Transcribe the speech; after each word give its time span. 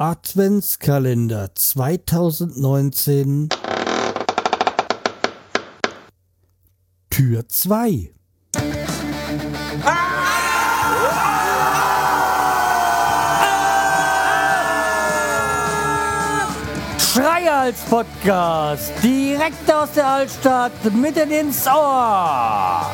Adventskalender 0.00 1.56
2019 1.56 3.48
Tür 7.10 7.48
2 7.48 8.12
Schreihals 17.00 17.80
Podcast, 17.90 18.92
direkt 19.02 19.72
aus 19.72 19.90
der 19.96 20.06
Altstadt, 20.06 20.94
mitten 20.94 21.32
ins 21.32 21.66
Ohr. 21.66 22.86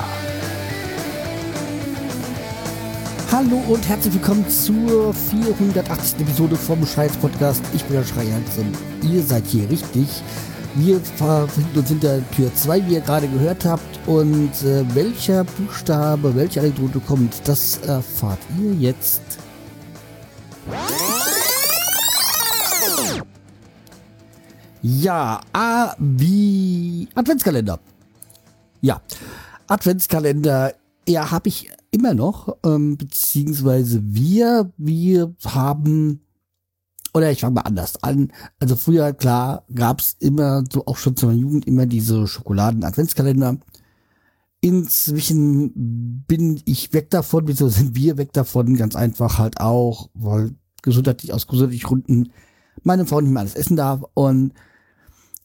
Hallo 3.37 3.57
und 3.67 3.89
herzlich 3.89 4.15
willkommen 4.15 4.49
zur 4.49 5.13
480. 5.13 6.21
Episode 6.21 6.55
vom 6.55 6.87
Scheiß 6.87 7.17
Podcast. 7.17 7.65
Ich 7.75 7.83
bin 7.83 7.97
der 7.97 8.05
Schreihals 8.05 8.59
und 8.59 8.77
ihr 9.03 9.25
seid 9.25 9.45
hier 9.47 9.69
richtig. 9.69 10.07
Wir 10.77 11.01
befinden 11.01 11.77
uns 11.77 11.89
hinter 11.89 12.31
Tür 12.31 12.55
2, 12.55 12.87
wie 12.87 12.95
ihr 12.95 13.01
gerade 13.01 13.27
gehört 13.27 13.65
habt. 13.65 13.83
Und 14.07 14.53
äh, 14.63 14.85
welcher 14.95 15.43
Buchstabe, 15.43 16.37
welche 16.37 16.61
Anekdote 16.61 17.01
kommt, 17.01 17.49
das 17.49 17.79
erfahrt 17.79 18.39
ihr 18.57 18.73
jetzt. 18.75 19.23
Ja, 24.81 25.41
A 25.53 25.93
wie 25.99 27.09
Adventskalender. 27.17 27.81
Ja, 28.81 29.01
Adventskalender, 29.67 30.73
ja, 31.09 31.33
habe 31.33 31.49
ich 31.49 31.74
immer 31.95 32.13
noch, 32.13 32.57
ähm, 32.65 32.97
beziehungsweise 32.97 34.03
wir, 34.05 34.73
wir 34.77 35.33
haben, 35.45 36.21
oder 37.15 37.31
ich 37.31 37.41
fange 37.41 37.55
mal 37.55 37.61
anders 37.61 38.03
an. 38.03 38.33
Also 38.59 38.75
früher, 38.75 39.13
klar, 39.13 39.65
gab's 39.73 40.17
immer, 40.19 40.65
so 40.71 40.87
auch 40.87 40.97
schon 40.97 41.17
zur 41.17 41.31
Jugend, 41.31 41.67
immer 41.69 41.87
diese 41.87 42.27
Schokoladen-Adventskalender. 42.27 43.59
Inzwischen 44.61 46.25
bin 46.27 46.61
ich 46.65 46.93
weg 46.93 47.11
davon, 47.11 47.47
wieso 47.47 47.69
sind 47.69 47.95
wir 47.95 48.19
weg 48.19 48.33
davon? 48.33 48.77
Ganz 48.77 48.97
einfach 48.97 49.39
halt 49.39 49.61
auch, 49.61 50.11
weil 50.15 50.57
gesundheitlich 50.83 51.33
aus 51.33 51.47
gesundheitlichen 51.47 51.87
Gründen 51.87 52.33
meine 52.83 53.07
Frau 53.07 53.21
nicht 53.21 53.31
mehr 53.31 53.41
alles 53.41 53.55
essen 53.55 53.77
darf 53.77 54.03
und 54.15 54.53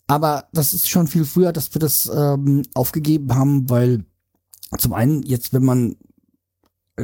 aber 0.07 0.45
das 0.53 0.73
ist 0.73 0.89
schon 0.89 1.05
viel 1.05 1.23
früher, 1.23 1.53
dass 1.53 1.71
wir 1.75 1.79
das 1.79 2.11
ähm, 2.11 2.63
aufgegeben 2.73 3.35
haben, 3.35 3.69
weil 3.69 4.05
zum 4.79 4.93
einen 4.93 5.21
jetzt, 5.21 5.53
wenn 5.53 5.63
man 5.63 5.97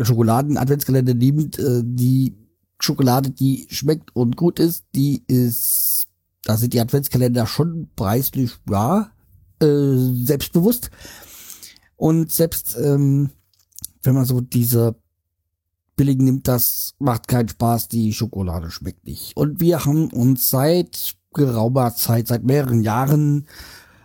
Schokoladen-Adventskalender 0.03 1.13
nimmt, 1.13 1.59
äh, 1.59 1.81
die 1.83 2.35
Schokolade, 2.79 3.29
die 3.29 3.67
schmeckt 3.69 4.15
und 4.15 4.35
gut 4.35 4.59
ist, 4.59 4.85
die 4.93 5.23
ist, 5.27 6.07
da 6.43 6.57
sind 6.57 6.73
die 6.73 6.79
Adventskalender 6.79 7.47
schon 7.47 7.89
preislich, 7.95 8.51
ja, 8.69 9.11
äh, 9.61 9.95
selbstbewusst. 10.25 10.89
Und 11.95 12.31
selbst 12.31 12.77
ähm, 12.77 13.29
wenn 14.05 14.15
man 14.15 14.25
so 14.25 14.41
diese 14.41 14.95
billigen 15.95 16.25
nimmt, 16.25 16.47
das 16.47 16.93
macht 16.99 17.27
keinen 17.27 17.49
Spaß, 17.49 17.87
die 17.87 18.13
Schokolade 18.13 18.69
schmeckt 18.69 19.05
nicht. 19.05 19.35
Und 19.35 19.59
wir 19.59 19.85
haben 19.85 20.11
uns 20.11 20.49
seit 20.49 21.15
geraumer 21.33 21.95
Zeit, 21.95 22.27
seit 22.27 22.43
mehreren 22.43 22.81
Jahren 22.81 23.47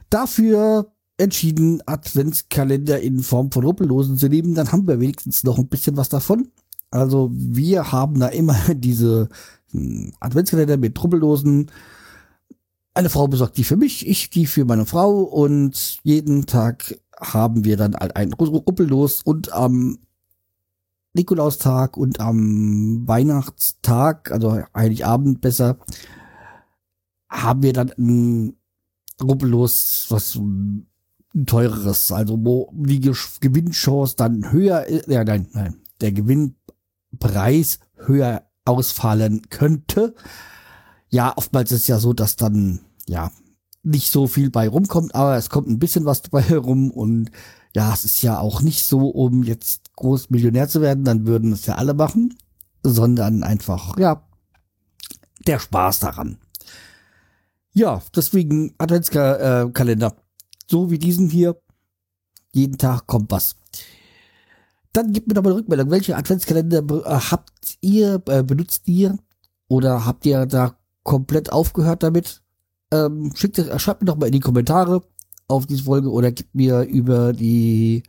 dafür 0.09 0.93
entschieden, 1.21 1.83
Adventskalender 1.87 3.01
in 3.01 3.21
Form 3.21 3.53
von 3.53 3.65
Ruppellosen 3.65 4.17
zu 4.17 4.29
nehmen. 4.29 4.55
Dann 4.55 4.73
haben 4.73 4.89
wir 4.89 5.01
wenigstens 5.01 5.45
noch 5.45 5.59
ein 5.59 5.69
bisschen 5.69 5.97
was 5.97 6.09
davon. 6.09 6.49
Also 6.91 7.31
wir 7.33 7.93
haben 7.93 8.19
da 8.19 8.29
immer 8.29 8.57
diese 8.75 9.29
hm, 9.71 10.13
Adventskalender 10.21 10.77
mit 10.77 11.03
Ruppellosen. 11.03 11.71
Eine 12.95 13.11
Frau 13.11 13.29
besorgt 13.29 13.57
die 13.57 13.65
für 13.65 13.77
mich, 13.77 14.07
ich 14.09 14.31
die 14.31 14.47
für 14.47 14.65
meine 14.65 14.87
Frau 14.87 15.21
und 15.21 15.99
jeden 16.03 16.47
Tag 16.47 16.99
haben 17.21 17.65
wir 17.65 17.77
dann 17.77 17.95
ein 17.95 18.33
Ruppellos 18.33 19.23
und 19.23 19.53
am 19.53 19.99
Nikolaustag 21.13 21.97
und 21.97 22.21
am 22.21 23.07
Weihnachtstag, 23.07 24.31
also 24.31 24.63
Heiligabend 24.75 25.41
besser, 25.41 25.79
haben 27.29 27.63
wir 27.63 27.73
dann 27.73 27.93
ein 27.99 28.57
Rubbellos, 29.23 30.07
was 30.09 30.39
ein 31.35 31.47
teureres, 31.47 32.11
also 32.13 32.39
wo 32.45 32.71
die 32.73 33.01
Gewinnchance 33.01 34.17
dann 34.17 34.51
höher, 34.51 34.87
ja 35.09 35.25
nein, 35.25 35.49
nein, 35.53 35.81
der 36.01 36.13
Gewinnpreis 36.13 37.79
höher 37.97 38.43
ausfallen 38.65 39.49
könnte. 39.51 40.15
Ja, 41.09 41.33
oftmals 41.37 41.73
ist 41.73 41.89
ja 41.89 41.99
so, 41.99 42.13
dass 42.13 42.37
dann, 42.37 42.81
ja, 43.07 43.31
nicht 43.83 44.11
so 44.13 44.27
viel 44.27 44.51
bei 44.51 44.69
rumkommt, 44.69 45.15
aber 45.15 45.37
es 45.37 45.51
kommt 45.51 45.69
ein 45.69 45.79
bisschen 45.79 46.05
was 46.05 46.23
dabei 46.23 46.43
herum 46.43 46.91
und 46.91 47.31
ja, 47.75 47.93
es 47.95 48.05
ist 48.05 48.23
ja 48.23 48.39
auch 48.39 48.63
nicht 48.63 48.85
so, 48.85 49.09
um 49.09 49.43
jetzt 49.43 49.95
groß 49.97 50.31
Millionär 50.31 50.69
zu 50.69 50.81
werden, 50.81 51.05
dann 51.05 51.27
würden 51.27 51.53
es 51.53 51.67
ja 51.67 51.77
alle 51.77 51.95
machen, 51.95 52.37
sondern 52.83 53.43
einfach, 53.43 53.97
ja, 53.99 54.27
der 55.47 55.59
Spaß 55.59 56.01
daran. 56.01 56.39
Ja, 57.73 58.03
deswegen 58.15 58.75
Adventskalender. 58.79 60.17
So 60.71 60.91
wie 60.91 60.99
diesen 60.99 61.29
hier. 61.29 61.61
Jeden 62.53 62.79
Tag 62.79 63.09
kommt 63.09 63.33
was. 63.33 63.57
Dann 64.93 65.13
gibt 65.13 65.27
mir 65.27 65.35
doch 65.35 65.43
mal 65.43 65.51
eine 65.51 65.59
Rückmeldung. 65.59 65.91
Welche 65.91 66.17
Adventskalender 66.17 66.79
äh, 66.79 67.21
habt 67.31 67.77
ihr, 67.81 68.23
äh, 68.27 68.45
benutzt 68.45 68.87
ihr? 68.87 69.19
Oder 69.69 70.07
habt 70.07 70.27
ihr 70.27 70.47
da 70.47 70.77
komplett 71.03 71.53
aufgehört 71.53 72.05
damit? 72.05 72.43
Ähm, 72.93 73.33
schickt, 73.35 73.59
äh, 73.59 73.79
schreibt 73.81 74.03
mir 74.03 74.07
doch 74.07 74.17
mal 74.17 74.27
in 74.27 74.33
die 74.33 74.41
Kommentare 74.41 75.03
auf 75.49 75.67
diese 75.67 75.85
Folge 75.85 76.11
oder 76.11 76.31
gibt 76.31 76.55
mir 76.55 76.83
über 76.83 77.33
die 77.33 78.05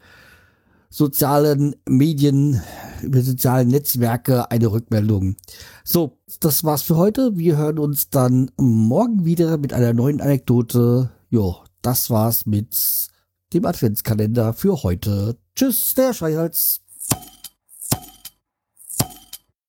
sozialen 0.89 1.75
Medien, 1.88 2.61
über 3.01 3.22
soziale 3.22 3.66
Netzwerke 3.66 4.51
eine 4.51 4.72
Rückmeldung. 4.72 5.35
So, 5.83 6.19
das 6.39 6.63
war's 6.63 6.83
für 6.83 6.97
heute. 6.97 7.38
Wir 7.38 7.57
hören 7.57 7.79
uns 7.79 8.09
dann 8.09 8.51
morgen 8.57 9.25
wieder 9.25 9.57
mit 9.57 9.73
einer 9.73 9.93
neuen 9.93 10.22
Anekdote. 10.22 11.09
Jo, 11.29 11.63
das 11.81 12.09
war's 12.09 12.45
mit 12.45 13.07
dem 13.53 13.65
Adventskalender 13.65 14.53
für 14.53 14.83
heute. 14.83 15.37
Tschüss, 15.55 15.93
der 15.93 16.13
Schreihals. 16.13 16.81